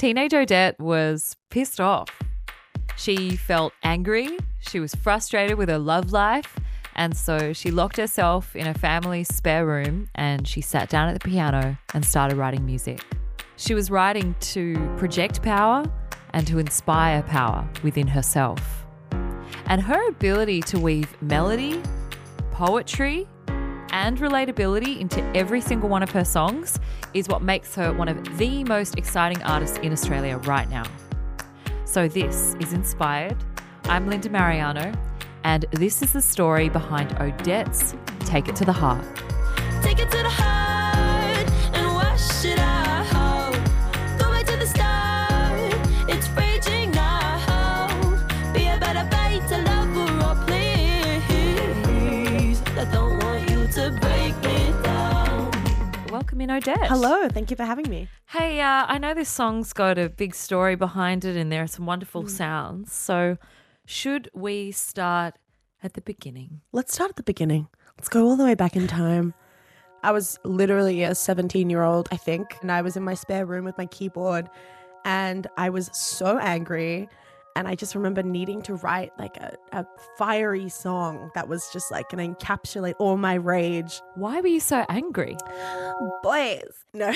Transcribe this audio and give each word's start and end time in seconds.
Teenage 0.00 0.32
Odette 0.32 0.80
was 0.80 1.36
pissed 1.50 1.78
off. 1.78 2.08
She 2.96 3.36
felt 3.36 3.74
angry, 3.82 4.30
she 4.60 4.80
was 4.80 4.94
frustrated 4.94 5.58
with 5.58 5.68
her 5.68 5.76
love 5.78 6.10
life, 6.10 6.56
and 6.96 7.14
so 7.14 7.52
she 7.52 7.70
locked 7.70 7.98
herself 7.98 8.56
in 8.56 8.64
her 8.64 8.72
family's 8.72 9.28
spare 9.28 9.66
room 9.66 10.08
and 10.14 10.48
she 10.48 10.62
sat 10.62 10.88
down 10.88 11.08
at 11.08 11.20
the 11.20 11.28
piano 11.28 11.76
and 11.92 12.02
started 12.02 12.38
writing 12.38 12.64
music. 12.64 13.04
She 13.58 13.74
was 13.74 13.90
writing 13.90 14.34
to 14.40 14.74
project 14.96 15.42
power 15.42 15.84
and 16.32 16.46
to 16.46 16.58
inspire 16.58 17.22
power 17.22 17.68
within 17.82 18.06
herself. 18.06 18.86
And 19.66 19.82
her 19.82 20.08
ability 20.08 20.62
to 20.62 20.78
weave 20.78 21.14
melody, 21.20 21.78
poetry, 22.52 23.28
and 23.92 24.18
relatability 24.18 25.00
into 25.00 25.22
every 25.36 25.60
single 25.60 25.88
one 25.88 26.02
of 26.02 26.10
her 26.10 26.24
songs 26.24 26.78
is 27.14 27.28
what 27.28 27.42
makes 27.42 27.74
her 27.74 27.92
one 27.92 28.08
of 28.08 28.38
the 28.38 28.64
most 28.64 28.96
exciting 28.96 29.42
artists 29.42 29.78
in 29.78 29.92
Australia 29.92 30.36
right 30.38 30.68
now. 30.70 30.84
So, 31.84 32.08
this 32.08 32.54
is 32.60 32.72
Inspired. 32.72 33.36
I'm 33.84 34.08
Linda 34.08 34.28
Marigliano, 34.28 34.96
and 35.44 35.64
this 35.72 36.02
is 36.02 36.12
the 36.12 36.22
story 36.22 36.68
behind 36.68 37.12
Odette's 37.20 37.94
Take 38.20 38.48
It 38.48 38.56
to 38.56 38.64
the 38.64 38.72
Heart. 38.72 39.04
Take 39.82 39.98
it 39.98 40.10
to 40.10 40.18
the 40.18 40.30
heart 40.30 41.50
and 41.74 41.86
Welcome 56.40 56.56
in, 56.56 56.56
Odette. 56.56 56.88
Hello, 56.88 57.28
thank 57.28 57.50
you 57.50 57.56
for 57.56 57.66
having 57.66 57.90
me. 57.90 58.08
Hey, 58.30 58.62
uh, 58.62 58.86
I 58.88 58.96
know 58.96 59.12
this 59.12 59.28
song's 59.28 59.74
got 59.74 59.98
a 59.98 60.08
big 60.08 60.34
story 60.34 60.74
behind 60.74 61.26
it 61.26 61.36
and 61.36 61.52
there 61.52 61.62
are 61.62 61.66
some 61.66 61.84
wonderful 61.84 62.26
sounds. 62.28 62.94
So, 62.94 63.36
should 63.84 64.30
we 64.32 64.72
start 64.72 65.34
at 65.82 65.92
the 65.92 66.00
beginning? 66.00 66.62
Let's 66.72 66.94
start 66.94 67.10
at 67.10 67.16
the 67.16 67.22
beginning. 67.22 67.68
Let's 67.98 68.08
go 68.08 68.24
all 68.26 68.36
the 68.36 68.44
way 68.44 68.54
back 68.54 68.74
in 68.74 68.86
time. 68.86 69.34
I 70.02 70.12
was 70.12 70.38
literally 70.42 71.02
a 71.02 71.14
17 71.14 71.68
year 71.68 71.82
old, 71.82 72.08
I 72.10 72.16
think, 72.16 72.56
and 72.62 72.72
I 72.72 72.80
was 72.80 72.96
in 72.96 73.02
my 73.02 73.12
spare 73.12 73.44
room 73.44 73.66
with 73.66 73.76
my 73.76 73.84
keyboard 73.84 74.48
and 75.04 75.46
I 75.58 75.68
was 75.68 75.90
so 75.92 76.38
angry. 76.38 77.10
And 77.56 77.66
I 77.66 77.74
just 77.74 77.94
remember 77.94 78.22
needing 78.22 78.62
to 78.62 78.74
write 78.76 79.12
like 79.18 79.36
a, 79.36 79.56
a 79.72 79.84
fiery 80.16 80.68
song 80.68 81.30
that 81.34 81.48
was 81.48 81.68
just 81.72 81.90
like 81.90 82.08
going 82.08 82.34
to 82.34 82.44
encapsulate 82.44 82.94
all 82.98 83.16
my 83.16 83.34
rage. 83.34 84.00
Why 84.14 84.40
were 84.40 84.48
you 84.48 84.60
so 84.60 84.84
angry? 84.88 85.36
Boys. 86.22 86.62
No. 86.92 87.12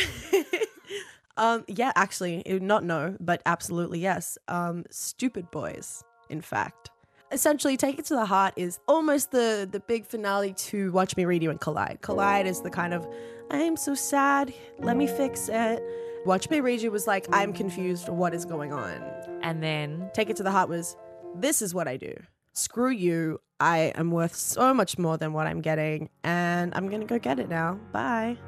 um, 1.36 1.64
yeah, 1.66 1.90
actually, 1.96 2.44
not 2.62 2.84
no, 2.84 3.16
but 3.18 3.42
absolutely 3.44 3.98
yes. 3.98 4.38
Um, 4.46 4.84
stupid 4.90 5.50
boys, 5.50 6.04
in 6.30 6.40
fact. 6.40 6.90
Essentially, 7.32 7.76
Take 7.76 7.98
It 7.98 8.04
to 8.06 8.14
the 8.14 8.24
Heart 8.26 8.54
is 8.56 8.78
almost 8.86 9.32
the 9.32 9.68
the 9.68 9.80
big 9.80 10.06
finale 10.06 10.52
to 10.52 10.92
Watch 10.92 11.16
Me 11.16 11.24
Read 11.24 11.42
You 11.42 11.50
and 11.50 11.60
Collide. 11.60 11.98
Collide 12.02 12.46
is 12.46 12.60
the 12.60 12.70
kind 12.70 12.94
of 12.94 13.04
I'm 13.50 13.76
so 13.76 13.96
sad, 13.96 14.54
let 14.78 14.96
me 14.96 15.08
fix 15.08 15.48
it. 15.48 15.82
Watch 16.24 16.48
Me 16.50 16.60
Read 16.60 16.80
You 16.80 16.90
was 16.92 17.06
like, 17.08 17.26
I'm 17.32 17.52
confused, 17.52 18.08
what 18.08 18.32
is 18.32 18.44
going 18.44 18.72
on? 18.72 19.02
And 19.44 19.62
then, 19.62 20.10
Take 20.14 20.30
It 20.30 20.36
to 20.36 20.42
the 20.42 20.50
Heart 20.50 20.70
was, 20.70 20.96
this 21.36 21.60
is 21.60 21.74
what 21.74 21.86
I 21.86 21.98
do. 21.98 22.14
Screw 22.54 22.90
you. 22.90 23.42
I 23.60 23.92
am 23.94 24.10
worth 24.10 24.34
so 24.34 24.72
much 24.72 24.96
more 24.98 25.18
than 25.18 25.34
what 25.34 25.46
I'm 25.46 25.60
getting, 25.60 26.08
and 26.24 26.72
I'm 26.74 26.88
gonna 26.88 27.04
go 27.04 27.18
get 27.18 27.38
it 27.38 27.50
now. 27.50 27.78
Bye. 27.92 28.38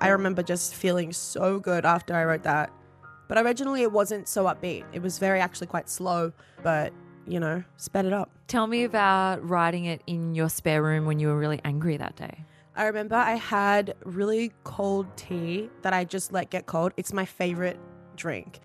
I 0.00 0.08
remember 0.08 0.42
just 0.42 0.74
feeling 0.74 1.12
so 1.12 1.60
good 1.60 1.86
after 1.86 2.12
I 2.12 2.24
wrote 2.24 2.42
that. 2.42 2.70
But 3.28 3.38
originally 3.38 3.82
it 3.82 3.92
wasn't 3.92 4.28
so 4.28 4.44
upbeat. 4.44 4.84
It 4.92 5.00
was 5.00 5.18
very 5.20 5.40
actually 5.40 5.68
quite 5.68 5.88
slow, 5.88 6.32
but 6.64 6.92
you 7.26 7.38
know, 7.38 7.62
sped 7.76 8.04
it 8.04 8.12
up. 8.12 8.30
tell 8.48 8.66
me 8.66 8.84
about 8.84 9.48
writing 9.48 9.84
it 9.84 10.02
in 10.06 10.34
your 10.34 10.48
spare 10.48 10.82
room 10.82 11.06
when 11.06 11.18
you 11.20 11.28
were 11.28 11.38
really 11.38 11.60
angry 11.64 11.96
that 11.96 12.16
day. 12.16 12.44
I 12.74 12.86
remember 12.86 13.14
I 13.14 13.34
had 13.34 13.94
really 14.04 14.52
cold 14.64 15.06
tea 15.16 15.70
that 15.82 15.92
I 15.92 16.04
just 16.04 16.32
let 16.32 16.50
get 16.50 16.66
cold. 16.66 16.92
It's 16.96 17.12
my 17.12 17.24
favorite 17.24 17.78
drink. 18.16 18.60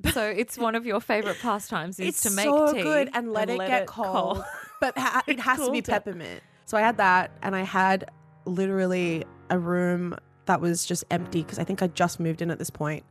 So, 0.12 0.24
it's 0.24 0.56
one 0.56 0.74
of 0.74 0.86
your 0.86 1.00
favorite 1.00 1.38
pastimes 1.40 1.98
is 1.98 2.08
it's 2.08 2.22
to 2.22 2.30
make 2.30 2.44
so 2.44 2.72
tea 2.72 2.82
good 2.82 3.10
and 3.14 3.32
let, 3.32 3.50
it 3.50 3.58
get 3.58 3.86
cold, 3.86 4.44
but 4.80 4.96
ha- 4.96 5.22
it 5.26 5.40
has 5.48 5.58
to 5.58 5.70
be 5.72 5.78
it. 5.78 5.86
peppermint. 5.86 6.40
So 6.66 6.76
I 6.76 6.82
had 6.82 6.98
that, 6.98 7.32
and 7.42 7.56
I 7.56 7.62
had 7.62 8.10
literally 8.44 9.24
a 9.50 9.58
room 9.58 10.16
that 10.46 10.60
was 10.60 10.86
just 10.86 11.04
empty 11.10 11.42
because 11.42 11.58
I 11.58 11.64
think 11.64 11.82
I 11.82 11.88
just 11.88 12.20
moved 12.20 12.42
in 12.42 12.50
at 12.50 12.58
this 12.58 12.70
point. 12.70 13.04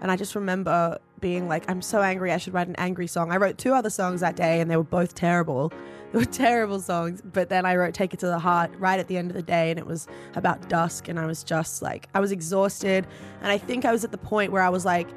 And 0.00 0.10
I 0.10 0.16
just 0.16 0.34
remember 0.34 0.98
being 1.20 1.48
like, 1.48 1.70
I'm 1.70 1.80
so 1.80 2.02
angry. 2.02 2.32
I 2.32 2.38
should 2.38 2.54
write 2.54 2.66
an 2.66 2.74
angry 2.76 3.06
song. 3.06 3.30
I 3.30 3.36
wrote 3.36 3.56
two 3.56 3.72
other 3.72 3.90
songs 3.90 4.20
that 4.20 4.34
day, 4.34 4.60
and 4.60 4.70
they 4.70 4.76
were 4.76 4.82
both 4.82 5.14
terrible. 5.14 5.72
They 6.12 6.18
were 6.18 6.24
terrible 6.24 6.80
songs. 6.80 7.22
But 7.22 7.48
then 7.48 7.64
I 7.64 7.76
wrote 7.76 7.94
"Take 7.94 8.12
It 8.12 8.20
to 8.20 8.26
the 8.26 8.38
Heart" 8.38 8.72
right 8.78 8.98
at 8.98 9.06
the 9.06 9.16
end 9.16 9.30
of 9.30 9.36
the 9.36 9.42
day, 9.42 9.70
and 9.70 9.78
it 9.78 9.86
was 9.86 10.08
about 10.34 10.68
dusk. 10.68 11.08
And 11.08 11.20
I 11.20 11.26
was 11.26 11.44
just 11.44 11.82
like, 11.82 12.08
I 12.14 12.20
was 12.20 12.32
exhausted, 12.32 13.06
and 13.40 13.52
I 13.52 13.58
think 13.58 13.84
I 13.84 13.92
was 13.92 14.02
at 14.04 14.10
the 14.10 14.18
point 14.18 14.50
where 14.50 14.62
I 14.62 14.68
was 14.68 14.84
like, 14.84 15.08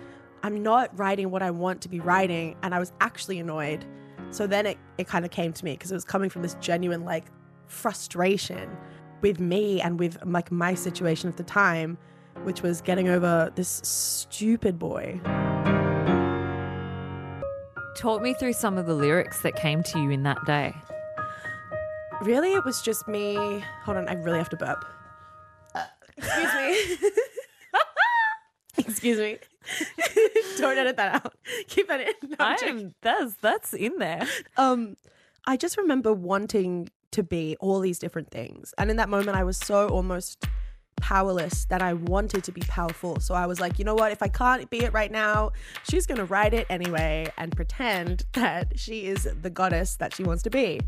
I'm 0.45 0.61
not 0.61 0.95
writing 0.95 1.31
what 1.31 1.41
I 1.41 1.49
want 1.49 1.81
to 1.81 1.89
be 1.89 1.99
writing, 1.99 2.55
and 2.61 2.75
I 2.75 2.77
was 2.77 2.91
actually 3.01 3.39
annoyed. 3.39 3.83
So 4.29 4.45
then 4.45 4.67
it, 4.67 4.77
it 4.99 5.07
kind 5.07 5.25
of 5.25 5.31
came 5.31 5.51
to 5.51 5.65
me 5.65 5.71
because 5.71 5.89
it 5.89 5.95
was 5.95 6.05
coming 6.05 6.29
from 6.29 6.43
this 6.43 6.53
genuine 6.61 7.03
like 7.03 7.25
frustration 7.65 8.69
with 9.21 9.39
me 9.39 9.81
and 9.81 9.99
with 9.99 10.19
like 10.23 10.51
my 10.51 10.75
situation 10.75 11.29
at 11.29 11.37
the 11.37 11.43
time, 11.43 11.97
which 12.43 12.61
was 12.61 12.79
getting 12.81 13.09
over 13.09 13.51
this 13.55 13.81
stupid 13.83 14.77
boy. 14.77 15.19
Talk 17.97 18.21
me 18.21 18.35
through 18.35 18.53
some 18.53 18.77
of 18.77 18.85
the 18.85 18.93
lyrics 18.93 19.41
that 19.41 19.55
came 19.55 19.81
to 19.81 19.99
you 19.99 20.11
in 20.11 20.21
that 20.23 20.45
day. 20.45 20.75
Really, 22.21 22.53
it 22.53 22.63
was 22.63 22.83
just 22.83 23.07
me. 23.07 23.63
Hold 23.83 23.97
on, 23.97 24.07
I 24.07 24.13
really 24.13 24.37
have 24.37 24.49
to 24.49 24.57
burp. 24.57 24.85
Uh, 25.73 25.85
excuse 26.17 26.53
me. 26.53 27.09
excuse 28.77 29.17
me. 29.17 29.39
Don't 30.57 30.77
edit 30.77 30.97
that 30.97 31.15
out. 31.15 31.33
Keep 31.67 31.87
that 31.87 32.01
in. 32.01 32.13
No, 32.29 32.35
I'm 32.39 32.95
that's, 33.01 33.35
that's 33.35 33.73
in 33.73 33.97
there. 33.97 34.27
um 34.57 34.95
i 35.47 35.55
just 35.57 35.77
remember 35.77 36.11
wanting 36.13 36.89
to 37.11 37.23
be 37.23 37.55
all 37.59 37.79
these 37.79 37.99
different 37.99 38.29
things. 38.31 38.73
And 38.77 38.89
in 38.89 38.97
that 38.97 39.09
moment 39.09 39.37
i 39.37 39.43
was 39.43 39.57
so 39.57 39.87
almost 39.89 40.45
powerless 40.97 41.65
that 41.65 41.81
i 41.81 41.93
wanted 41.93 42.43
to 42.45 42.51
be 42.51 42.61
powerful. 42.61 43.19
So 43.19 43.33
i 43.35 43.45
was 43.45 43.59
like 43.59 43.77
you 43.79 43.85
know 43.85 43.95
what? 43.95 44.11
If 44.11 44.21
i 44.23 44.27
can't 44.27 44.69
be 44.69 44.79
it 44.79 44.93
right 44.93 45.11
now 45.11 45.51
she's 45.89 46.05
going 46.05 46.17
to 46.17 46.25
write 46.25 46.53
it 46.53 46.65
anyway 46.69 47.31
and 47.37 47.55
pretend 47.55 48.23
that 48.33 48.79
she 48.79 49.05
is 49.05 49.27
the 49.41 49.49
goddess 49.49 49.95
that 49.97 50.13
she 50.15 50.23
wants 50.23 50.43
to 50.43 50.49
be. 50.49 50.79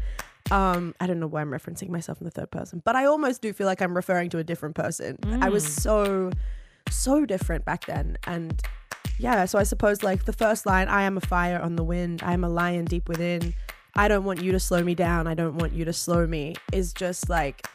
Um 0.49 0.95
i 1.01 1.07
don't 1.07 1.19
know 1.19 1.27
why 1.27 1.41
i'm 1.41 1.51
referencing 1.51 1.89
myself 1.89 2.19
in 2.21 2.25
the 2.25 2.31
third 2.31 2.49
person 2.51 2.81
but 2.85 2.95
i 2.95 3.05
almost 3.05 3.41
do 3.41 3.51
feel 3.51 3.67
like 3.67 3.81
i'm 3.81 3.93
referring 3.95 4.29
to 4.29 4.37
a 4.37 4.43
different 4.45 4.75
person. 4.75 5.17
I 5.41 5.49
was 5.49 5.65
so 5.67 6.31
so 6.89 7.25
different 7.25 7.65
back 7.65 7.85
then 7.85 8.17
and 8.25 8.61
yeah, 9.19 9.45
so 9.45 9.57
I 9.57 9.63
suppose 9.63 10.03
like 10.03 10.25
the 10.25 10.33
first 10.33 10.65
line, 10.65 10.87
I 10.87 11.03
am 11.03 11.17
a 11.17 11.21
fire 11.21 11.59
on 11.59 11.75
the 11.75 11.83
wind, 11.83 12.21
I 12.23 12.33
am 12.33 12.43
a 12.43 12.49
lion 12.49 12.85
deep 12.85 13.09
within. 13.09 13.53
I 13.95 14.07
don't 14.07 14.25
want 14.25 14.41
you 14.43 14.51
to 14.51 14.59
slow 14.59 14.83
me 14.83 14.93
down, 14.93 15.25
I 15.25 15.33
don't 15.33 15.57
want 15.57 15.73
you 15.73 15.85
to 15.85 15.93
slow 15.93 16.27
me, 16.27 16.55
is 16.71 16.93
just 16.93 17.29
like, 17.29 17.65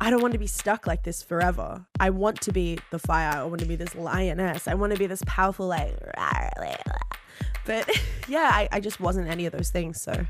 I 0.00 0.10
don't 0.10 0.22
want 0.22 0.32
to 0.34 0.38
be 0.38 0.46
stuck 0.46 0.86
like 0.86 1.02
this 1.02 1.22
forever. 1.22 1.84
I 1.98 2.10
want 2.10 2.40
to 2.42 2.52
be 2.52 2.78
the 2.90 2.98
fire, 2.98 3.38
I 3.38 3.44
want 3.44 3.60
to 3.60 3.66
be 3.66 3.74
this 3.74 3.94
lioness, 3.96 4.68
I 4.68 4.74
want 4.74 4.92
to 4.92 4.98
be 4.98 5.06
this 5.06 5.22
powerful, 5.26 5.66
like, 5.66 5.96
but 7.66 7.88
yeah, 8.28 8.50
I, 8.52 8.68
I 8.70 8.80
just 8.80 9.00
wasn't 9.00 9.28
any 9.28 9.46
of 9.46 9.52
those 9.52 9.70
things. 9.70 10.00
So 10.00 10.12
I 10.12 10.26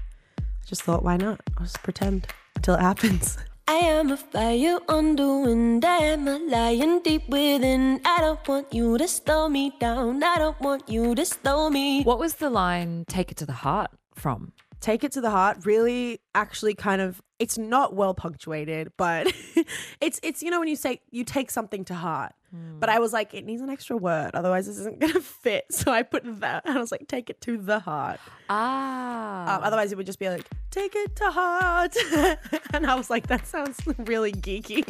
just 0.67 0.83
thought, 0.83 1.03
why 1.03 1.19
not? 1.19 1.41
I'll 1.59 1.65
just 1.65 1.83
pretend 1.83 2.27
until 2.57 2.75
it 2.77 2.81
happens. 2.81 3.39
I 3.69 3.75
am 3.75 4.11
a 4.11 4.17
fire 4.17 4.79
on 4.89 5.17
the 5.17 5.29
wind. 5.29 5.85
I 5.85 5.99
am 5.99 6.29
a 6.29 6.39
lion 6.39 7.01
deep 7.01 7.29
within. 7.29 8.01
I 8.05 8.19
don't 8.21 8.47
want 8.49 8.73
you 8.73 8.99
to 8.99 9.09
slow 9.09 9.49
me 9.49 9.73
down. 9.79 10.23
I 10.23 10.37
don't 10.37 10.61
want 10.61 10.89
you 10.89 11.15
to 11.15 11.25
slow 11.25 11.71
me. 11.71 12.03
What 12.03 12.19
was 12.19 12.35
the 12.35 12.51
line, 12.51 13.05
take 13.09 13.31
it 13.31 13.37
to 13.39 13.47
the 13.47 13.53
heart, 13.53 13.91
from? 14.15 14.53
take 14.83 15.05
it 15.05 15.13
to 15.13 15.21
the 15.21 15.31
heart 15.31 15.65
really 15.65 16.21
actually 16.35 16.75
kind 16.75 17.01
of 17.01 17.23
it's 17.43 17.59
not 17.59 17.89
well 17.95 18.15
punctuated 18.15 18.93
but 18.97 19.27
it's 20.01 20.19
it's 20.23 20.43
you 20.45 20.51
know 20.51 20.61
when 20.61 20.69
you 20.69 20.77
say 20.77 21.01
you 21.11 21.25
take 21.25 21.51
something 21.51 21.85
to 21.85 21.95
heart. 21.95 22.33
But 22.81 22.91
i 22.91 22.99
was 22.99 23.15
like 23.15 23.33
it 23.33 23.47
needs 23.47 23.63
an 23.63 23.71
extra 23.71 23.97
word 23.97 24.33
otherwise 24.35 24.67
this 24.67 24.79
isn't 24.79 24.99
gonna 25.01 25.21
fit. 25.45 25.65
So 25.71 25.91
i 25.91 26.03
put 26.03 26.23
that 26.41 26.59
and 26.67 26.77
i 26.77 26.81
was 26.81 26.93
like 26.93 27.09
take 27.09 27.31
it 27.31 27.41
to 27.47 27.57
the 27.57 27.79
heart. 27.81 28.21
Ah. 28.51 29.57
um, 29.57 29.63
otherwise 29.65 29.91
it 29.91 29.97
would 29.97 30.05
just 30.13 30.19
be 30.19 30.29
like 30.29 30.47
take 30.71 30.95
it 30.95 31.17
to 31.17 31.31
heart. 31.31 31.97
And 32.75 32.87
i 32.87 32.95
was 32.95 33.09
like 33.15 33.27
that 33.33 33.47
sounds 33.47 33.79
really 34.13 34.33
geeky. 34.33 34.85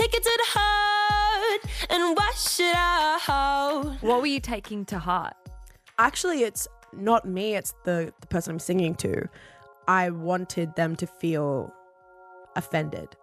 Take 0.00 0.12
it 0.18 0.22
to 0.30 0.34
the 0.42 0.48
heart 0.58 1.60
and 1.92 2.16
wash 2.16 2.60
it 2.60 2.76
out. 2.76 3.96
what 4.00 4.20
were 4.20 4.32
you 4.36 4.40
taking 4.40 4.84
to 4.86 4.98
heart? 4.98 5.34
actually 5.98 6.38
it's 6.44 6.66
not 6.92 7.24
me 7.36 7.46
it's 7.60 7.72
the 7.84 7.96
the 8.22 8.26
person 8.28 8.52
i'm 8.54 8.58
singing 8.70 8.94
to. 9.04 9.12
I 9.88 10.10
wanted 10.10 10.76
them 10.76 10.94
to 11.02 11.06
feel 11.06 11.74
offended 12.56 13.16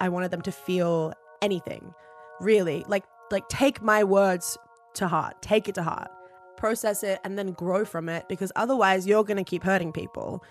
i 0.00 0.08
wanted 0.08 0.30
them 0.30 0.42
to 0.42 0.52
feel 0.52 1.12
anything 1.42 1.92
really 2.40 2.84
like 2.88 3.04
like 3.30 3.48
take 3.48 3.82
my 3.82 4.04
words 4.04 4.56
to 4.98 5.08
heart. 5.08 5.40
Take 5.40 5.68
it 5.68 5.74
to 5.76 5.82
heart. 5.82 6.10
Process 6.56 7.02
it 7.02 7.20
and 7.24 7.38
then 7.38 7.52
grow 7.52 7.84
from 7.84 8.08
it 8.08 8.28
because 8.28 8.52
otherwise 8.56 9.06
you're 9.06 9.24
going 9.24 9.36
to 9.36 9.44
keep 9.44 9.62
hurting 9.62 9.92
people. 9.92 10.44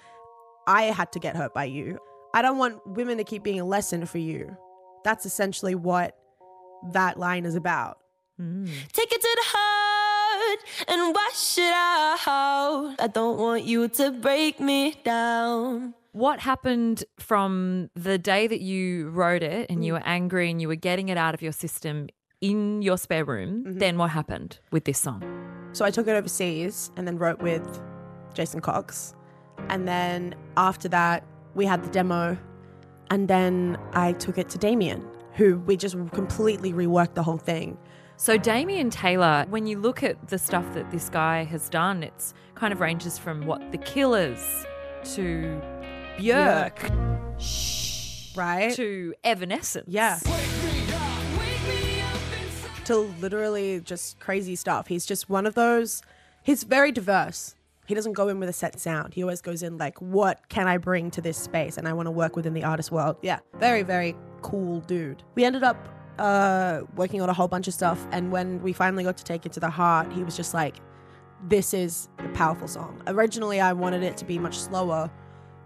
I 0.65 0.83
had 0.83 1.11
to 1.13 1.19
get 1.19 1.35
hurt 1.35 1.53
by 1.53 1.65
you. 1.65 1.99
I 2.33 2.41
don't 2.41 2.57
want 2.57 2.85
women 2.85 3.17
to 3.17 3.23
keep 3.23 3.43
being 3.43 3.59
a 3.59 3.65
lesson 3.65 4.05
for 4.05 4.17
you. 4.17 4.57
That's 5.03 5.25
essentially 5.25 5.75
what 5.75 6.17
that 6.91 7.17
line 7.17 7.45
is 7.45 7.55
about. 7.55 7.99
Mm. 8.39 8.69
Take 8.93 9.11
it 9.11 9.21
to 9.21 9.35
the 9.35 9.57
heart 9.57 10.59
and 10.87 11.15
wash 11.15 11.57
it 11.57 11.73
out. 11.73 12.95
I 12.99 13.07
don't 13.07 13.37
want 13.37 13.63
you 13.63 13.87
to 13.87 14.11
break 14.11 14.59
me 14.59 14.95
down. 15.03 15.93
What 16.17 16.39
happened 16.39 17.03
from 17.19 17.91
the 17.93 18.17
day 18.17 18.47
that 18.47 18.59
you 18.59 19.09
wrote 19.09 19.43
it 19.43 19.69
and 19.69 19.85
you 19.85 19.93
mm. 19.93 19.97
were 19.97 20.03
angry 20.03 20.49
and 20.49 20.59
you 20.59 20.67
were 20.67 20.73
getting 20.73 21.09
it 21.09 21.17
out 21.17 21.35
of 21.35 21.43
your 21.43 21.51
system 21.51 22.07
in 22.41 22.81
your 22.81 22.97
spare 22.97 23.23
room? 23.23 23.63
Mm-hmm. 23.63 23.77
Then 23.77 23.99
what 23.99 24.09
happened 24.09 24.57
with 24.71 24.85
this 24.85 24.97
song? 24.97 25.21
So 25.73 25.85
I 25.85 25.91
took 25.91 26.07
it 26.07 26.15
overseas 26.15 26.89
and 26.97 27.07
then 27.07 27.19
wrote 27.19 27.39
with 27.39 27.61
Jason 28.33 28.61
Cox. 28.61 29.13
And 29.69 29.87
then 29.87 30.33
after 30.57 30.89
that, 30.89 31.23
we 31.53 31.67
had 31.67 31.83
the 31.83 31.89
demo. 31.91 32.35
And 33.11 33.27
then 33.27 33.77
I 33.93 34.13
took 34.13 34.39
it 34.39 34.49
to 34.49 34.57
Damien, 34.57 35.07
who 35.33 35.59
we 35.67 35.77
just 35.77 35.95
completely 36.13 36.73
reworked 36.73 37.13
the 37.13 37.21
whole 37.21 37.37
thing. 37.37 37.77
So, 38.15 38.37
Damien 38.39 38.89
Taylor, 38.89 39.45
when 39.49 39.67
you 39.67 39.77
look 39.77 40.01
at 40.01 40.29
the 40.29 40.39
stuff 40.39 40.65
that 40.73 40.89
this 40.89 41.09
guy 41.09 41.43
has 41.43 41.69
done, 41.69 42.01
it's 42.01 42.33
kind 42.55 42.73
of 42.73 42.79
ranges 42.79 43.19
from 43.19 43.45
what 43.45 43.71
the 43.71 43.77
Killers 43.77 44.65
to 45.13 45.61
Björk 46.17 46.75
Right? 48.35 48.73
to 48.75 49.13
Evanescence. 49.23 49.85
Yeah. 49.87 50.19
To 52.85 52.97
literally 53.19 53.81
just 53.81 54.19
crazy 54.19 54.55
stuff. 54.55 54.87
He's 54.87 55.05
just 55.05 55.29
one 55.29 55.45
of 55.45 55.55
those, 55.55 56.01
he's 56.43 56.63
very 56.63 56.91
diverse. 56.91 57.55
He 57.85 57.95
doesn't 57.95 58.13
go 58.13 58.27
in 58.27 58.39
with 58.39 58.49
a 58.49 58.53
set 58.53 58.79
sound. 58.79 59.13
He 59.13 59.23
always 59.23 59.41
goes 59.41 59.63
in 59.63 59.77
like, 59.77 60.01
what 60.01 60.49
can 60.49 60.67
I 60.67 60.77
bring 60.77 61.09
to 61.11 61.21
this 61.21 61.37
space? 61.37 61.77
And 61.77 61.87
I 61.87 61.93
want 61.93 62.07
to 62.07 62.11
work 62.11 62.35
within 62.35 62.53
the 62.53 62.63
artist 62.63 62.91
world. 62.91 63.15
Yeah. 63.21 63.39
Very, 63.59 63.81
very 63.83 64.15
cool 64.41 64.81
dude. 64.81 65.23
We 65.35 65.45
ended 65.45 65.63
up 65.63 65.87
uh, 66.19 66.81
working 66.95 67.21
on 67.21 67.29
a 67.29 67.33
whole 67.33 67.47
bunch 67.47 67.67
of 67.67 67.73
stuff. 67.73 68.05
And 68.11 68.31
when 68.31 68.61
we 68.61 68.73
finally 68.73 69.03
got 69.03 69.17
to 69.17 69.23
take 69.23 69.45
it 69.45 69.53
to 69.53 69.59
the 69.59 69.69
heart, 69.69 70.11
he 70.11 70.23
was 70.23 70.35
just 70.35 70.53
like, 70.53 70.75
this 71.47 71.73
is 71.73 72.09
a 72.19 72.27
powerful 72.29 72.67
song. 72.67 73.01
Originally, 73.07 73.59
I 73.61 73.71
wanted 73.73 74.03
it 74.03 74.17
to 74.17 74.25
be 74.25 74.37
much 74.39 74.57
slower. 74.59 75.09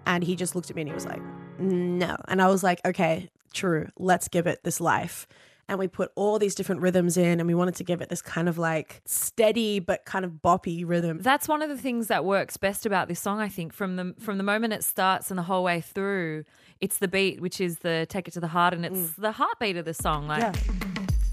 And 0.06 0.24
he 0.24 0.36
just 0.36 0.56
looked 0.56 0.69
at 0.69 0.75
me 0.75 0.81
and 0.83 0.89
he 0.89 0.94
was 0.95 1.06
like, 1.06 1.21
no. 1.59 2.15
And 2.27 2.42
I 2.42 2.48
was 2.48 2.63
like, 2.63 2.81
okay, 2.86 3.30
true. 3.53 3.88
Let's 3.98 4.27
give 4.27 4.48
it 4.48 4.63
this 4.63 4.81
life. 4.81 5.27
And 5.68 5.80
we 5.80 5.88
put 5.88 6.12
all 6.15 6.38
these 6.38 6.53
different 6.53 6.81
rhythms 6.81 7.15
in 7.15 7.39
and 7.39 7.48
we 7.48 7.53
wanted 7.53 7.75
to 7.75 7.83
give 7.83 8.01
it 8.01 8.09
this 8.09 8.21
kind 8.21 8.50
of 8.50 8.57
like 8.57 9.01
steady 9.06 9.80
but 9.80 10.03
kind 10.03 10.25
of 10.25 10.31
boppy 10.44 10.83
rhythm. 10.86 11.19
That's 11.21 11.48
one 11.48 11.62
of 11.62 11.69
the 11.69 11.77
things 11.77 12.07
that 12.07 12.25
works 12.25 12.57
best 12.57 12.86
about 12.86 13.07
this 13.07 13.21
song, 13.21 13.39
I 13.39 13.48
think, 13.48 13.71
from 13.71 13.95
the 13.95 14.13
from 14.19 14.38
the 14.38 14.44
moment 14.44 14.74
it 14.74 14.83
starts 14.83 15.31
and 15.31 15.38
the 15.38 15.44
whole 15.44 15.63
way 15.63 15.80
through. 15.80 16.44
It's 16.81 16.97
the 16.97 17.07
beat, 17.07 17.39
which 17.39 17.62
is 17.62 17.80
the 17.80 18.06
take 18.09 18.27
it 18.27 18.31
to 18.31 18.39
the 18.39 18.47
heart, 18.47 18.74
and 18.74 18.83
it's 18.86 18.97
mm. 18.97 19.15
the 19.18 19.31
heartbeat 19.31 19.77
of 19.77 19.86
the 19.86 19.94
song. 19.94 20.27
Like 20.27 20.42
Yeah. 20.42 20.54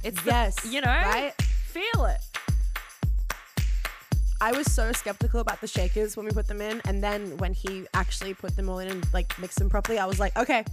it's 0.05 0.23
the- 0.23 0.31
Yes, 0.31 0.65
you 0.67 0.83
know, 0.83 0.87
right? 0.87 1.33
Feel 1.43 2.05
it. 2.05 2.21
I 4.41 4.53
was 4.53 4.73
so 4.73 4.93
skeptical 4.93 5.41
about 5.41 5.61
the 5.61 5.67
shakers 5.67 6.17
when 6.17 6.25
we 6.25 6.33
put 6.33 6.47
them 6.47 6.61
in. 6.61 6.81
And 6.87 7.03
then 7.03 7.37
when 7.39 7.53
he 7.53 7.87
actually 7.95 8.35
put 8.35 8.55
them 8.55 8.69
all 8.69 8.79
in 8.79 8.89
and 8.89 9.13
like 9.13 9.37
mixed 9.39 9.59
them 9.59 9.69
properly, 9.69 9.99
I 9.99 10.07
was 10.07 10.21
like, 10.21 10.37
okay. 10.37 10.65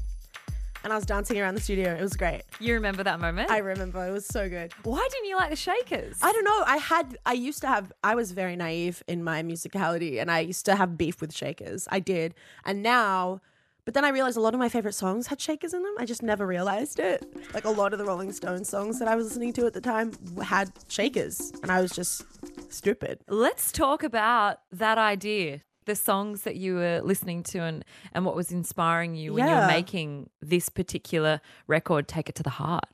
And 0.83 0.93
I 0.93 0.95
was 0.95 1.05
dancing 1.05 1.39
around 1.39 1.55
the 1.55 1.61
studio. 1.61 1.95
It 1.95 2.01
was 2.01 2.13
great. 2.13 2.43
You 2.59 2.75
remember 2.75 3.01
that 3.03 3.19
moment? 3.19 3.49
I 3.49 3.57
remember 3.57 4.05
it 4.05 4.11
was 4.11 4.27
so 4.27 4.47
good. 4.47 4.71
Why 4.83 5.07
didn't 5.11 5.27
you 5.27 5.35
like 5.35 5.49
the 5.49 5.55
Shakers? 5.55 6.19
I 6.21 6.31
don't 6.31 6.43
know. 6.43 6.63
I 6.63 6.77
had, 6.77 7.17
I 7.25 7.33
used 7.33 7.61
to 7.61 7.67
have, 7.67 7.91
I 8.03 8.13
was 8.13 8.33
very 8.33 8.55
naive 8.55 9.03
in 9.07 9.23
my 9.23 9.41
musicality 9.41 10.21
and 10.21 10.29
I 10.29 10.41
used 10.41 10.65
to 10.65 10.75
have 10.75 10.95
beef 10.95 11.19
with 11.21 11.33
shakers. 11.33 11.87
I 11.89 11.99
did. 11.99 12.35
And 12.65 12.83
now, 12.83 13.41
but 13.83 13.95
then 13.95 14.05
I 14.05 14.09
realized 14.09 14.37
a 14.37 14.41
lot 14.41 14.53
of 14.53 14.59
my 14.59 14.69
favorite 14.69 14.93
songs 14.93 15.25
had 15.27 15.41
shakers 15.41 15.73
in 15.73 15.81
them. 15.81 15.95
I 15.97 16.05
just 16.05 16.21
never 16.21 16.45
realized 16.45 16.99
it. 16.99 17.23
Like 17.53 17.65
a 17.65 17.69
lot 17.71 17.93
of 17.93 17.97
the 17.97 18.05
Rolling 18.05 18.31
Stones 18.31 18.69
songs 18.69 18.99
that 18.99 19.07
I 19.07 19.15
was 19.15 19.25
listening 19.25 19.53
to 19.53 19.65
at 19.65 19.73
the 19.73 19.81
time 19.81 20.11
had 20.43 20.71
shakers. 20.87 21.51
And 21.63 21.71
I 21.71 21.81
was 21.81 21.91
just 21.91 22.25
stupid. 22.69 23.19
Let's 23.27 23.71
talk 23.71 24.03
about 24.03 24.59
that 24.71 24.97
idea. 24.97 25.61
The 25.85 25.95
songs 25.95 26.41
that 26.41 26.55
you 26.55 26.75
were 26.75 27.01
listening 27.03 27.43
to 27.43 27.59
and, 27.59 27.85
and 28.11 28.25
what 28.25 28.35
was 28.35 28.51
inspiring 28.51 29.13
you 29.15 29.33
when 29.33 29.47
you 29.47 29.53
were 29.53 29.67
making 29.67 30.29
this 30.41 30.67
particular 30.67 31.41
record, 31.67 32.07
Take 32.07 32.27
It 32.27 32.35
to 32.35 32.43
the 32.43 32.49
Heart. 32.49 32.85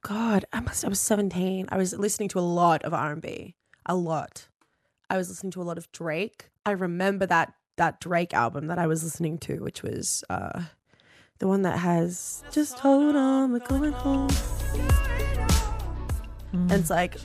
God, 0.00 0.44
I 0.52 0.60
must. 0.60 0.84
I 0.84 0.88
was 0.88 1.00
seventeen. 1.00 1.66
I 1.68 1.76
was 1.76 1.92
listening 1.92 2.28
to 2.30 2.38
a 2.38 2.40
lot 2.40 2.82
of 2.84 2.94
R 2.94 3.12
and 3.12 3.20
B, 3.20 3.54
a 3.84 3.94
lot. 3.94 4.48
I 5.10 5.16
was 5.16 5.28
listening 5.28 5.50
to 5.52 5.62
a 5.62 5.64
lot 5.64 5.78
of 5.78 5.90
Drake. 5.92 6.48
I 6.64 6.70
remember 6.70 7.26
that 7.26 7.52
that 7.76 8.00
Drake 8.00 8.32
album 8.32 8.68
that 8.68 8.78
I 8.78 8.86
was 8.86 9.04
listening 9.04 9.36
to, 9.38 9.58
which 9.58 9.82
was 9.82 10.24
uh, 10.30 10.62
the 11.38 11.48
one 11.48 11.62
that 11.62 11.78
has 11.78 12.44
"Just 12.50 12.78
Hold 12.78 13.16
On, 13.16 13.52
We're 13.52 13.58
Going 13.58 13.92
Home," 13.92 14.30
and 16.52 16.72
it's 16.72 16.88
like 16.88 17.18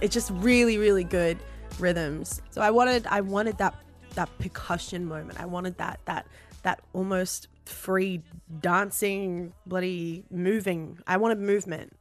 it's 0.00 0.14
just 0.14 0.30
really, 0.34 0.78
really 0.78 1.04
good 1.04 1.38
rhythms. 1.78 2.42
So 2.50 2.60
I 2.60 2.70
wanted, 2.70 3.06
I 3.06 3.20
wanted 3.20 3.58
that 3.58 3.74
that 4.14 4.36
percussion 4.38 5.04
moment. 5.04 5.40
I 5.40 5.46
wanted 5.46 5.78
that 5.78 6.00
that 6.06 6.26
that 6.62 6.80
almost 6.92 7.48
free 7.64 8.22
dancing, 8.60 9.52
bloody 9.66 10.24
moving. 10.30 10.98
I 11.06 11.16
wanted 11.16 11.38
movement 11.38 11.94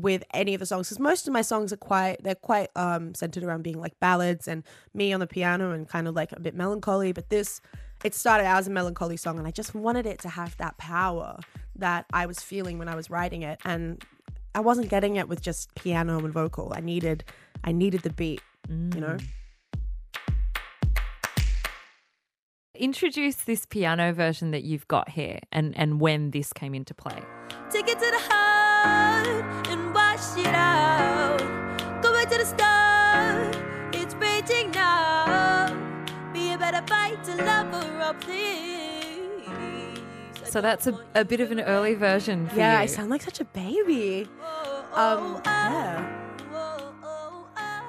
with 0.00 0.22
any 0.32 0.54
of 0.54 0.60
the 0.60 0.66
songs 0.66 0.86
because 0.86 1.00
most 1.00 1.26
of 1.26 1.32
my 1.32 1.42
songs 1.42 1.72
are 1.72 1.76
quite 1.76 2.22
they're 2.22 2.36
quite 2.36 2.70
um 2.76 3.12
centered 3.12 3.42
around 3.42 3.62
being 3.62 3.76
like 3.76 3.98
ballads 3.98 4.46
and 4.46 4.62
me 4.94 5.12
on 5.12 5.18
the 5.18 5.26
piano 5.26 5.72
and 5.72 5.88
kind 5.88 6.06
of 6.06 6.14
like 6.14 6.30
a 6.32 6.38
bit 6.38 6.54
melancholy. 6.54 7.12
But 7.12 7.28
this 7.28 7.60
it 8.04 8.14
started 8.14 8.44
out 8.44 8.58
as 8.58 8.68
a 8.68 8.70
melancholy 8.70 9.16
song 9.16 9.38
and 9.38 9.46
I 9.46 9.50
just 9.50 9.74
wanted 9.74 10.06
it 10.06 10.20
to 10.20 10.28
have 10.28 10.56
that 10.58 10.76
power 10.78 11.40
that 11.76 12.06
I 12.12 12.26
was 12.26 12.40
feeling 12.40 12.78
when 12.78 12.88
I 12.88 12.94
was 12.94 13.10
writing 13.10 13.42
it 13.42 13.58
and 13.64 14.04
I 14.54 14.60
wasn't 14.60 14.88
getting 14.90 15.16
it 15.16 15.28
with 15.28 15.40
just 15.40 15.74
piano 15.74 16.18
and 16.18 16.32
vocal. 16.32 16.72
I 16.74 16.80
needed 16.80 17.24
I 17.64 17.72
needed 17.72 18.02
the 18.02 18.10
beat, 18.10 18.42
you 18.68 19.00
know? 19.00 19.16
Mm. 19.18 19.26
Introduce 22.74 23.36
this 23.36 23.64
piano 23.66 24.12
version 24.12 24.50
that 24.50 24.64
you've 24.64 24.88
got 24.88 25.10
here 25.10 25.38
and, 25.52 25.76
and 25.76 26.00
when 26.00 26.30
this 26.32 26.52
came 26.52 26.74
into 26.74 26.94
play. 26.94 27.22
Take 27.70 27.88
it 27.88 27.98
to 27.98 28.10
the 28.10 28.18
heart 28.18 29.68
and 29.68 29.94
wash 29.94 30.36
it 30.36 30.46
out. 30.46 31.38
Go 32.02 32.12
back 32.12 32.28
to 32.30 32.38
the 32.38 32.44
start. 32.44 33.56
It's 33.94 34.14
raging 34.14 34.70
now. 34.72 35.68
Be 36.32 36.52
a 36.52 36.58
better 36.58 36.84
fight 36.86 37.22
to 37.24 37.36
love 37.36 37.72
her 37.72 38.14
please. 38.20 38.72
So 40.44 40.60
that's 40.60 40.86
a, 40.86 40.98
a 41.14 41.24
bit 41.24 41.40
of 41.40 41.50
an 41.50 41.60
early 41.60 41.94
version 41.94 42.46
for 42.48 42.56
Yeah, 42.56 42.74
you. 42.76 42.82
I 42.82 42.86
sound 42.86 43.08
like 43.10 43.22
such 43.22 43.40
a 43.40 43.44
baby. 43.44 44.28
Um, 44.94 45.40
yeah. 45.44 46.18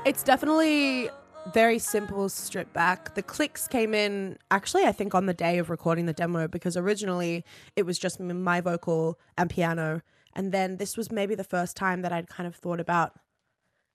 It's 0.05 0.23
definitely 0.23 1.09
very 1.53 1.79
simple, 1.79 2.29
stripped 2.29 2.73
back. 2.73 3.15
The 3.15 3.23
clicks 3.23 3.67
came 3.67 3.93
in 3.93 4.37
actually, 4.51 4.85
I 4.85 4.91
think, 4.91 5.13
on 5.13 5.25
the 5.25 5.33
day 5.33 5.57
of 5.57 5.69
recording 5.69 6.05
the 6.05 6.13
demo 6.13 6.47
because 6.47 6.77
originally 6.77 7.43
it 7.75 7.85
was 7.85 7.99
just 7.99 8.19
my 8.19 8.61
vocal 8.61 9.19
and 9.37 9.49
piano. 9.49 10.01
And 10.33 10.51
then 10.51 10.77
this 10.77 10.97
was 10.97 11.11
maybe 11.11 11.35
the 11.35 11.43
first 11.43 11.77
time 11.77 12.01
that 12.01 12.11
I'd 12.11 12.27
kind 12.27 12.47
of 12.47 12.55
thought 12.55 12.79
about 12.79 13.13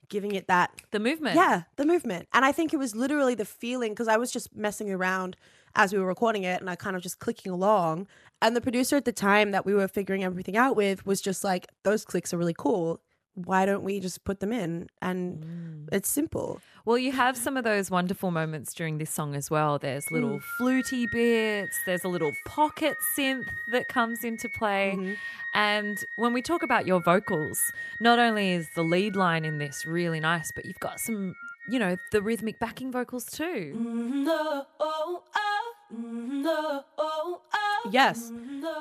giving 0.08 0.34
it 0.34 0.46
that 0.48 0.70
the 0.90 1.00
movement. 1.00 1.36
yeah, 1.36 1.62
the 1.76 1.84
movement. 1.84 2.28
And 2.32 2.44
I 2.44 2.52
think 2.52 2.72
it 2.72 2.78
was 2.78 2.94
literally 2.94 3.34
the 3.34 3.44
feeling 3.44 3.92
because 3.92 4.08
I 4.08 4.16
was 4.16 4.30
just 4.30 4.54
messing 4.56 4.90
around 4.90 5.36
as 5.78 5.92
we 5.92 5.98
were 5.98 6.06
recording 6.06 6.42
it 6.42 6.60
and 6.60 6.68
I 6.68 6.76
kind 6.76 6.96
of 6.96 7.02
just 7.02 7.20
clicking 7.20 7.50
along. 7.50 8.06
And 8.42 8.54
the 8.54 8.60
producer 8.60 8.96
at 8.96 9.04
the 9.06 9.12
time 9.12 9.52
that 9.52 9.64
we 9.64 9.72
were 9.72 9.88
figuring 9.88 10.22
everything 10.24 10.56
out 10.56 10.76
with 10.76 11.06
was 11.06 11.20
just 11.22 11.42
like, 11.42 11.66
those 11.84 12.04
clicks 12.04 12.34
are 12.34 12.36
really 12.36 12.54
cool. 12.56 13.00
Why 13.34 13.64
don't 13.66 13.84
we 13.84 14.00
just 14.00 14.24
put 14.24 14.40
them 14.40 14.52
in? 14.52 14.88
And 15.00 15.88
it's 15.92 16.08
simple. 16.08 16.60
Well, 16.84 16.98
you 16.98 17.12
have 17.12 17.36
some 17.36 17.56
of 17.56 17.62
those 17.62 17.88
wonderful 17.88 18.32
moments 18.32 18.74
during 18.74 18.98
this 18.98 19.10
song 19.10 19.36
as 19.36 19.48
well. 19.48 19.78
There's 19.78 20.06
Mm. 20.06 20.10
little 20.10 20.40
fluty 20.58 21.06
bits, 21.06 21.78
there's 21.86 22.02
a 22.02 22.08
little 22.08 22.32
pocket 22.46 22.96
synth 23.16 23.46
that 23.70 23.86
comes 23.88 24.24
into 24.24 24.48
play. 24.48 24.94
Mm-hmm. 24.96 25.12
And 25.54 26.04
when 26.16 26.32
we 26.32 26.42
talk 26.42 26.64
about 26.64 26.84
your 26.84 27.00
vocals, 27.00 27.72
not 28.00 28.18
only 28.18 28.50
is 28.50 28.68
the 28.74 28.82
lead 28.82 29.14
line 29.14 29.44
in 29.44 29.58
this 29.58 29.86
really 29.86 30.18
nice, 30.18 30.50
but 30.50 30.64
you've 30.64 30.80
got 30.80 30.98
some, 30.98 31.36
you 31.70 31.78
know, 31.78 31.96
the 32.12 32.22
rhythmic 32.22 32.58
backing 32.60 32.90
vocals 32.92 33.24
too. 33.24 33.74
No, 33.78 34.66
oh, 34.80 35.22
oh, 35.34 35.72
no, 35.90 36.84
oh, 36.98 37.40
oh. 37.52 37.90
Yes. 37.90 38.30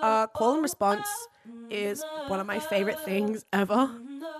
Uh, 0.02 0.28
call 0.28 0.54
and 0.54 0.64
response 0.64 1.08
is 1.70 2.04
one 2.28 2.40
of 2.40 2.48
my 2.48 2.60
favorite 2.60 3.00
things 3.02 3.46
ever. 3.54 3.90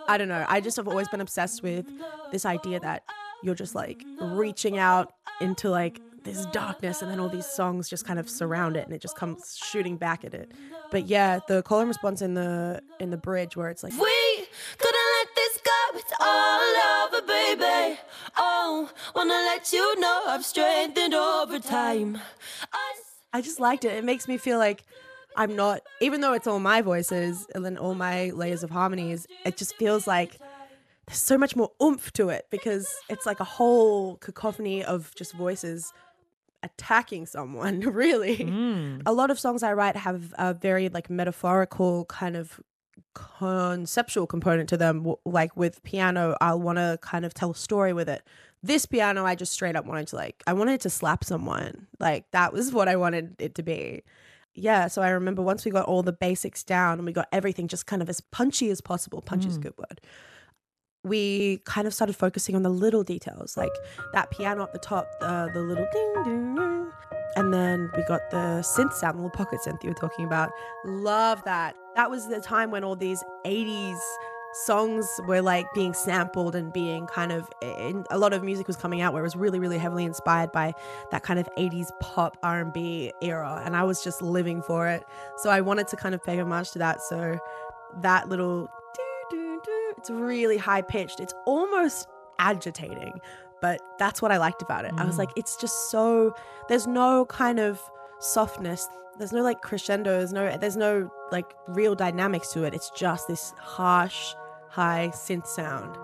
I 0.08 0.18
don't 0.18 0.28
know. 0.28 0.46
I 0.48 0.62
just 0.62 0.78
have 0.78 0.88
always 0.88 1.08
been 1.08 1.22
obsessed 1.22 1.64
with 1.64 1.86
this 2.32 2.46
idea 2.46 2.80
that 2.80 3.04
you're 3.44 3.56
just 3.56 3.76
like 3.76 4.04
reaching 4.20 4.78
out 4.78 5.14
into 5.42 5.70
like 5.70 6.02
this 6.24 6.46
darkness 6.48 7.02
and 7.02 7.10
then 7.10 7.20
all 7.20 7.30
these 7.30 7.46
songs 7.46 7.90
just 7.90 8.06
kind 8.06 8.20
of 8.20 8.30
surround 8.30 8.76
it 8.76 8.84
and 8.86 8.94
it 8.94 9.02
just 9.02 9.16
comes 9.16 9.58
shooting 9.64 9.96
back 9.96 10.26
at 10.26 10.34
it. 10.34 10.52
But 10.92 11.08
yeah, 11.08 11.40
the 11.48 11.64
call 11.64 11.80
and 11.80 11.88
response 11.88 12.22
in 12.22 12.34
the 12.34 12.82
in 13.00 13.12
the 13.12 13.18
bridge 13.18 13.56
where 13.56 13.70
it's 13.70 13.84
like 13.84 13.94
We 13.94 14.48
couldn't 14.78 15.08
let 15.20 15.36
this 15.36 15.60
go. 15.64 16.00
It's 16.00 16.14
all 16.20 17.08
over, 17.08 17.22
baby. 17.26 18.00
Oh, 18.70 18.90
wanna 19.16 19.34
let 19.34 19.72
you 19.72 19.98
know 20.02 20.24
I've 20.28 20.44
strengthened 20.44 21.14
over 21.14 21.58
time. 21.58 22.18
I 22.74 22.94
I 23.32 23.42
just 23.42 23.62
liked 23.62 23.86
it. 23.86 23.94
It 23.94 24.04
makes 24.04 24.28
me 24.28 24.38
feel 24.38 24.58
like 24.58 24.84
I'm 25.38 25.56
not, 25.56 25.82
even 26.02 26.20
though 26.20 26.34
it's 26.34 26.48
all 26.48 26.60
my 26.60 26.82
voices 26.82 27.48
and 27.56 27.64
then 27.64 27.78
all 27.78 27.96
my 27.96 28.32
layers 28.32 28.64
of 28.64 28.70
harmonies, 28.72 29.26
it 29.46 29.56
just 29.56 29.76
feels 29.78 30.06
like 30.06 30.38
there's 31.06 31.20
so 31.20 31.38
much 31.38 31.56
more 31.56 31.72
oomph 31.82 32.12
to 32.14 32.28
it 32.28 32.48
because 32.50 32.94
it's 33.10 33.26
like 33.26 33.40
a 33.40 33.46
whole 33.46 34.18
cacophony 34.18 34.84
of 34.84 35.16
just 35.16 35.32
voices 35.34 35.94
attacking 36.62 37.26
someone, 37.26 37.80
really. 38.04 38.44
Hmm. 38.44 39.00
A 39.06 39.14
lot 39.14 39.32
of 39.32 39.40
songs 39.40 39.64
I 39.64 39.72
write 39.72 39.96
have 39.96 40.34
a 40.38 40.54
very 40.54 40.90
like 40.90 41.10
metaphorical 41.10 42.04
kind 42.06 42.36
of 42.36 42.60
conceptual 43.14 44.28
component 44.28 44.68
to 44.70 44.78
them. 44.78 45.14
Like 45.26 45.56
with 45.56 45.82
piano, 45.84 46.36
I'll 46.42 46.60
want 46.60 46.80
to 46.80 47.00
kind 47.02 47.26
of 47.26 47.34
tell 47.34 47.52
a 47.52 47.56
story 47.56 47.94
with 47.94 48.10
it. 48.10 48.24
This 48.64 48.86
piano, 48.86 49.26
I 49.26 49.36
just 49.36 49.54
straight 49.54 49.76
up 49.76 49.86
wanted 49.86 50.08
to 50.08 50.16
like, 50.16 50.44
I 50.48 50.54
wanted 50.54 50.82
to 50.82 50.90
slap 50.90 51.24
someone. 51.24 51.88
Like 52.00 52.26
that 52.32 52.54
was 52.54 52.72
what 52.74 52.88
I 52.88 52.96
wanted 52.96 53.36
it 53.40 53.56
to 53.56 53.64
be. 53.64 54.04
Yeah, 54.54 54.88
so 54.88 55.04
I 55.04 55.10
remember 55.10 55.44
once 55.44 55.66
we 55.66 55.72
got 55.72 55.86
all 55.86 56.02
the 56.02 56.12
basics 56.12 56.64
down 56.64 56.98
and 56.98 57.06
we 57.06 57.14
got 57.14 57.28
everything 57.32 57.68
just 57.68 57.86
kind 57.86 58.02
of 58.02 58.10
as 58.10 58.22
punchy 58.22 58.72
as 58.72 58.82
possible. 58.82 59.22
Punchy 59.22 59.50
is 59.50 59.58
a 59.58 59.60
mm. 59.60 59.64
good 59.64 59.78
word 59.78 60.02
we 61.08 61.62
kind 61.66 61.88
of 61.88 61.94
started 61.94 62.16
focusing 62.16 62.56
on 62.56 62.64
the 62.64 62.70
little 62.70 63.04
details, 63.04 63.58
like 63.58 63.72
that 64.14 64.30
piano 64.32 64.64
up 64.64 64.74
the 64.74 64.80
top, 64.80 65.08
the, 65.20 65.50
the 65.54 65.62
little 65.62 65.88
ding 65.92 66.14
ding 66.24 66.56
ding. 66.56 66.92
And 67.36 67.54
then 67.54 67.92
we 67.96 68.04
got 68.04 68.32
the 68.32 68.62
synth 68.64 68.94
sound, 68.94 69.20
the 69.20 69.24
little 69.24 69.30
pocket 69.30 69.60
synth 69.66 69.84
you 69.84 69.90
were 69.90 69.96
talking 69.96 70.26
about. 70.26 70.52
Love 70.86 71.44
that. 71.46 71.76
That 71.96 72.10
was 72.10 72.28
the 72.28 72.40
time 72.40 72.72
when 72.72 72.84
all 72.84 72.96
these 72.96 73.24
80s 73.46 74.00
songs 74.66 75.08
were 75.28 75.42
like 75.42 75.66
being 75.74 75.94
sampled 75.94 76.56
and 76.56 76.74
being 76.74 77.06
kind 77.08 77.32
of 77.32 77.50
in, 77.62 78.06
a 78.10 78.18
lot 78.18 78.34
of 78.34 78.44
music 78.44 78.68
was 78.68 78.76
coming 78.76 79.02
out 79.02 79.14
where 79.14 79.22
it 79.22 79.26
was 79.26 79.36
really 79.36 79.60
really 79.60 79.78
heavily 79.78 80.04
inspired 80.04 80.52
by 80.52 80.74
that 81.12 81.24
kind 81.24 81.40
of 81.40 81.48
80s 81.58 81.90
pop 82.00 82.38
R&B 82.44 83.14
era 83.22 83.62
and 83.66 83.76
I 83.76 83.84
was 83.84 84.04
just 84.04 84.22
living 84.22 84.62
for 84.62 84.88
it. 84.88 85.04
So 85.38 85.50
I 85.50 85.62
wanted 85.62 85.88
to 85.90 85.96
kind 85.96 86.16
of 86.16 86.24
pay 86.24 86.40
homage 86.40 86.72
to 86.72 86.80
that. 86.80 87.02
So 87.02 87.38
that 88.02 88.30
little 88.30 88.70
doo, 88.96 89.28
doo, 89.30 89.62
doo, 89.64 89.94
it's 89.98 90.10
really 90.10 90.58
high 90.58 90.82
pitched. 90.82 91.20
It's 91.20 91.34
almost 91.46 92.08
agitating 92.40 93.20
but 93.62 93.82
that's 93.98 94.22
what 94.22 94.32
I 94.32 94.38
liked 94.38 94.62
about 94.62 94.86
it. 94.86 94.94
I 94.98 95.06
was 95.06 95.16
mm. 95.16 95.20
like 95.20 95.30
it's 95.36 95.58
just 95.58 95.90
so 95.90 96.36
there's 96.70 96.88
no 96.88 97.26
kind 97.26 97.60
of 97.60 97.82
softness. 98.20 98.88
There's 99.18 99.34
no 99.34 99.42
like 99.42 99.62
crescendo 99.62 100.18
there's 100.18 100.34
no 100.34 100.58
there's 100.58 100.78
no 100.78 101.12
like 101.32 101.52
real 101.68 101.96
dynamics 101.96 102.54
to 102.54 102.64
it. 102.64 102.74
It's 102.74 102.92
just 102.92 103.28
this 103.28 103.54
harsh 103.58 104.36
high 104.70 105.10
synth 105.14 105.48
sound 105.48 105.98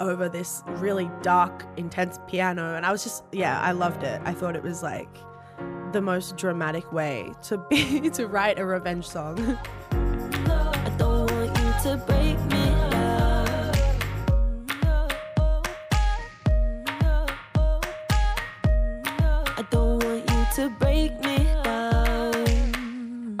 over 0.00 0.28
this 0.28 0.62
really 0.66 1.10
dark 1.22 1.66
intense 1.76 2.18
piano 2.26 2.74
and 2.74 2.86
i 2.86 2.92
was 2.92 3.02
just 3.02 3.24
yeah 3.32 3.60
i 3.60 3.72
loved 3.72 4.02
it. 4.02 4.20
I 4.24 4.32
thought 4.32 4.56
it 4.56 4.62
was 4.62 4.82
like 4.82 5.08
the 5.92 6.00
most 6.00 6.36
dramatic 6.36 6.90
way 6.92 7.32
to 7.44 7.58
be 7.58 8.08
to 8.14 8.26
write 8.26 8.58
a 8.58 8.64
revenge 8.64 9.06
song 9.06 9.36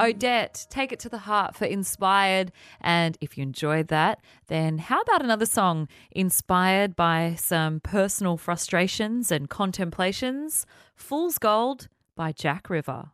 Odette, 0.00 0.66
take 0.70 0.92
it 0.92 0.98
to 1.00 1.08
the 1.08 1.18
heart 1.18 1.54
for 1.54 1.66
Inspired. 1.66 2.52
And 2.80 3.18
if 3.20 3.36
you 3.36 3.42
enjoyed 3.42 3.88
that, 3.88 4.20
then 4.46 4.78
how 4.78 5.00
about 5.02 5.22
another 5.22 5.46
song 5.46 5.88
inspired 6.10 6.96
by 6.96 7.34
some 7.36 7.80
personal 7.80 8.36
frustrations 8.36 9.30
and 9.30 9.50
contemplations? 9.50 10.64
Fool's 10.94 11.38
Gold 11.38 11.88
by 12.16 12.32
Jack 12.32 12.70
River. 12.70 13.10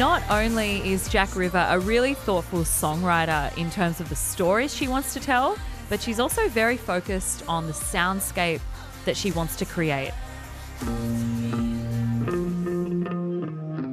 Not 0.00 0.22
only 0.30 0.78
is 0.90 1.10
Jack 1.10 1.36
River 1.36 1.66
a 1.68 1.78
really 1.78 2.14
thoughtful 2.14 2.60
songwriter 2.60 3.54
in 3.58 3.70
terms 3.70 4.00
of 4.00 4.08
the 4.08 4.16
stories 4.16 4.74
she 4.74 4.88
wants 4.88 5.12
to 5.12 5.20
tell, 5.20 5.58
but 5.90 6.00
she's 6.00 6.18
also 6.18 6.48
very 6.48 6.78
focused 6.78 7.44
on 7.46 7.66
the 7.66 7.74
soundscape 7.74 8.62
that 9.04 9.14
she 9.14 9.30
wants 9.30 9.56
to 9.56 9.66
create. 9.66 10.12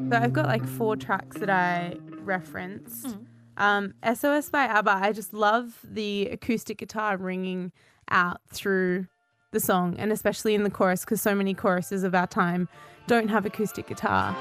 So 0.09 0.17
I've 0.17 0.31
got 0.31 0.45
like 0.45 0.65
four 0.65 0.95
tracks 0.95 1.39
that 1.39 1.49
I 1.49 1.97
referenced. 2.21 3.17
Um, 3.57 3.93
SOS 4.01 4.49
by 4.49 4.63
ABBA. 4.63 4.91
I 4.91 5.11
just 5.11 5.33
love 5.33 5.77
the 5.83 6.27
acoustic 6.27 6.77
guitar 6.77 7.17
ringing 7.17 7.73
out 8.09 8.39
through 8.47 9.07
the 9.51 9.59
song, 9.59 9.97
and 9.97 10.13
especially 10.13 10.55
in 10.55 10.63
the 10.63 10.69
chorus, 10.69 11.03
because 11.03 11.21
so 11.21 11.35
many 11.35 11.53
choruses 11.53 12.05
of 12.05 12.15
our 12.15 12.27
time 12.27 12.69
don't 13.07 13.27
have 13.27 13.45
acoustic 13.45 13.87
guitar. 13.87 14.33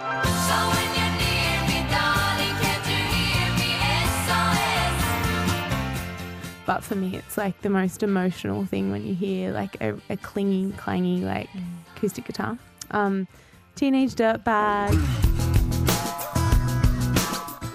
But 6.67 6.83
for 6.83 6.97
me, 6.97 7.17
it's 7.17 7.39
like 7.39 7.61
the 7.63 7.71
most 7.71 8.03
emotional 8.03 8.67
thing 8.67 8.91
when 8.91 9.07
you 9.07 9.15
hear 9.15 9.53
like 9.53 9.81
a, 9.81 9.95
a 10.11 10.17
clingy, 10.17 10.73
clangy, 10.73 11.23
like 11.23 11.49
acoustic 11.97 12.27
guitar. 12.27 12.59
Um, 12.91 13.29
Teenage 13.77 14.15
Dirtbag. 14.15 14.95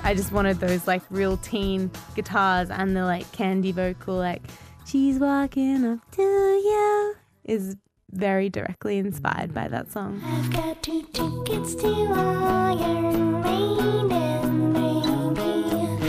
I 0.03 0.13
just 0.15 0.31
wanted 0.31 0.59
those 0.59 0.87
like 0.87 1.03
real 1.09 1.37
teen 1.37 1.91
guitars 2.15 2.69
and 2.69 2.97
the 2.97 3.05
like 3.05 3.31
candy 3.31 3.71
vocal, 3.71 4.15
like 4.15 4.41
she's 4.85 5.19
walking 5.19 5.85
up 5.85 5.99
to 6.11 6.21
you, 6.21 7.15
is 7.45 7.77
very 8.11 8.49
directly 8.49 8.97
inspired 8.97 9.53
by 9.53 9.67
that 9.67 9.91
song. 9.91 10.21
I've 10.25 10.51
got 10.51 10.83
two 10.83 11.03
tickets 11.13 11.75
to 11.75 11.87
Iron 11.87 13.41
Maiden. 13.41 13.71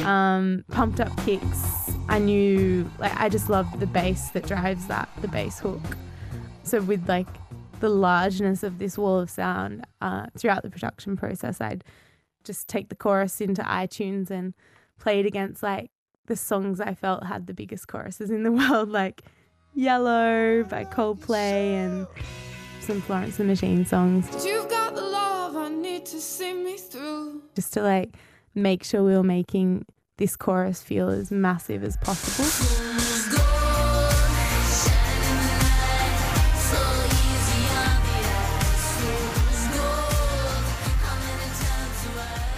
Um, 0.05 0.65
pumped 0.71 1.01
up 1.01 1.17
kicks. 1.25 1.82
I 2.13 2.19
knew, 2.19 2.91
like, 2.99 3.19
I 3.19 3.31
just 3.31 3.49
loved 3.49 3.81
the 3.81 3.87
bass 3.87 4.29
that 4.31 4.47
drives 4.47 4.87
that, 4.89 5.09
the 5.23 5.29
bass 5.29 5.59
hook. 5.59 5.81
So 6.63 6.83
with 6.83 7.09
like 7.09 7.27
the 7.81 7.89
largeness 7.89 8.63
of 8.63 8.79
this 8.79 8.99
wall 8.99 9.19
of 9.19 9.31
sound 9.31 9.87
uh, 10.03 10.27
throughout 10.37 10.63
the 10.63 10.69
production 10.69 11.17
process, 11.17 11.59
I'd 11.61 11.85
just 12.45 12.69
take 12.69 12.91
the 12.91 12.95
chorus 12.95 13.41
into 13.41 13.63
iTunes 13.63 14.31
and 14.31 14.53
play 14.99 15.21
it 15.21 15.27
against 15.27 15.63
like 15.63 15.91
the 16.27 16.37
songs 16.37 16.81
I 16.83 16.93
felt 16.95 17.25
had 17.25 17.47
the 17.47 17.55
biggest 17.55 17.89
choruses 17.89 18.31
in 18.31 18.43
the 18.43 18.53
world, 18.61 18.91
like 18.91 19.23
Yellow 19.75 20.65
by 20.65 20.85
Coldplay 20.85 21.73
and 21.83 22.07
some 22.81 23.01
Florence 23.01 23.41
and 23.41 23.49
the 23.49 23.53
Machine 23.55 23.87
songs, 23.87 24.45
You've 24.45 24.69
got 24.69 24.95
the 24.95 25.01
love 25.01 25.57
I 25.57 25.71
need 25.71 26.05
to 26.07 26.21
see 26.21 26.53
me 26.53 26.77
through. 26.77 27.41
just 27.55 27.73
to 27.73 27.83
like 27.83 28.11
make 28.55 28.85
sure 28.85 29.03
we 29.03 29.15
were 29.15 29.23
making 29.23 29.87
this 30.23 30.37
chorus 30.37 30.81
feel 30.81 31.09
as 31.09 31.33
massive 31.33 31.83
as 31.83 31.97
possible. 31.97 32.45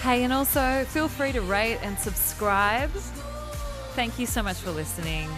Hey, 0.03 0.25
and 0.25 0.33
also 0.35 0.85
feel 0.85 1.09
free 1.09 1.33
to 1.33 1.41
rate 1.41 1.79
and 1.81 1.99
subscribe. 1.99 2.91
Thank 3.95 4.19
you 4.19 4.27
so 4.27 4.43
much 4.43 4.59
for 4.59 4.71
listening. 4.71 5.31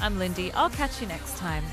I'm 0.00 0.18
Lindy. 0.18 0.52
I'll 0.52 0.70
catch 0.70 1.02
you 1.02 1.06
next 1.06 1.36
time. 1.36 1.64